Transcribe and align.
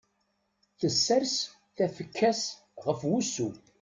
Tessers 0.79 1.35
tafekka-s 1.75 2.43
ɣef 2.85 2.99
wussu. 3.09 3.49